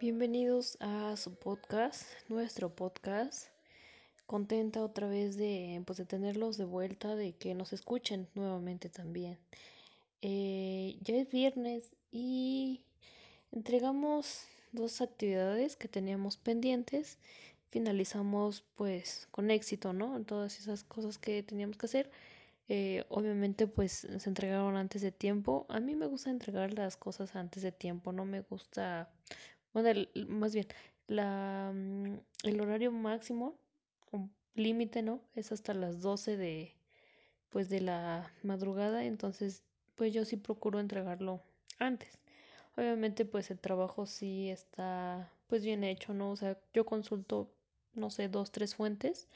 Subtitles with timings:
[0.00, 3.48] Bienvenidos a su podcast, nuestro podcast.
[4.24, 9.36] Contenta otra vez de, pues, de tenerlos de vuelta, de que nos escuchen nuevamente también.
[10.22, 12.80] Eh, ya es viernes y
[13.52, 17.18] entregamos dos actividades que teníamos pendientes.
[17.68, 20.24] Finalizamos pues con éxito, ¿no?
[20.24, 22.10] Todas esas cosas que teníamos que hacer.
[22.68, 25.66] Eh, obviamente pues se entregaron antes de tiempo.
[25.68, 29.10] A mí me gusta entregar las cosas antes de tiempo, no me gusta
[29.72, 30.66] bueno, más bien,
[31.06, 33.58] la, mm, el horario máximo,
[34.54, 35.20] límite, ¿no?
[35.34, 36.74] Es hasta las 12 de,
[37.50, 39.64] pues, de la madrugada, entonces,
[39.96, 41.42] pues yo sí procuro entregarlo
[41.78, 42.18] antes.
[42.76, 46.30] Obviamente, pues el trabajo sí está, pues bien hecho, ¿no?
[46.32, 47.50] O sea, yo consulto,
[47.94, 49.28] no sé, dos, tres fuentes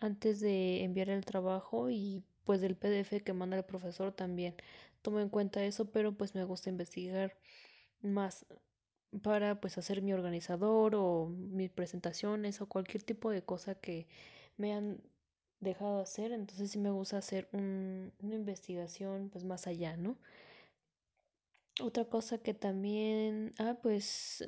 [0.00, 4.54] antes de enviar el trabajo y pues del PDF que manda el profesor también
[5.02, 7.36] tomo en cuenta eso, pero pues me gusta investigar
[8.02, 8.46] más
[9.22, 14.06] para pues hacer mi organizador o mis presentaciones o cualquier tipo de cosa que
[14.56, 15.00] me han
[15.60, 20.16] dejado hacer, entonces sí me gusta hacer un, una investigación pues más allá, ¿no?
[21.82, 24.44] Otra cosa que también, ah, pues,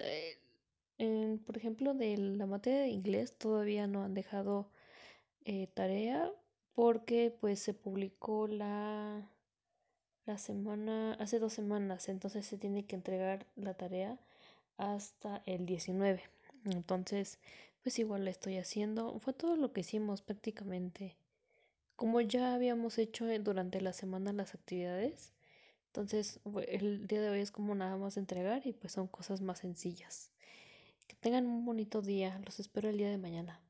[0.99, 4.71] eh, por ejemplo, de la materia de inglés todavía no han dejado
[5.45, 6.33] eh, tarea
[6.75, 9.29] porque pues se publicó la,
[10.27, 14.19] la semana, hace dos semanas, entonces se tiene que entregar la tarea
[14.83, 16.23] hasta el 19.
[16.65, 17.39] Entonces,
[17.83, 19.19] pues igual la estoy haciendo.
[19.21, 21.17] Fue todo lo que hicimos prácticamente.
[21.95, 25.33] Como ya habíamos hecho durante la semana las actividades,
[25.87, 29.59] entonces el día de hoy es como nada más entregar y pues son cosas más
[29.61, 30.31] sencillas.
[31.07, 32.41] Que tengan un bonito día.
[32.45, 33.61] Los espero el día de mañana.